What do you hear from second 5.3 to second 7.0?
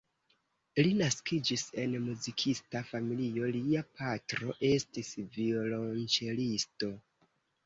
violonĉelisto.